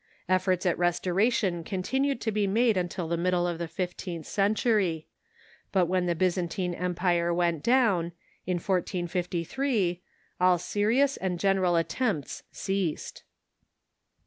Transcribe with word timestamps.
Efforts 0.27 0.65
at 0.65 0.79
restoration 0.79 1.63
continued 1.63 2.19
to 2.21 2.31
be 2.31 2.47
made 2.47 2.75
until 2.75 3.07
the 3.07 3.17
middle 3.21 3.45
of 3.45 3.59
the 3.59 3.67
fifteenth 3.67 4.25
centur}'. 4.25 5.03
But 5.71 5.85
when 5.85 6.07
the 6.07 6.15
Byzantine 6.15 6.73
Empire 6.73 7.31
went 7.31 7.61
down, 7.61 8.13
in 8.47 8.55
1453, 8.57 10.01
all 10.39 10.57
serious 10.57 11.17
and 11.17 11.39
gen 11.39 11.57
eral 11.57 11.79
attempts 11.79 12.41
ceased. 12.51 13.21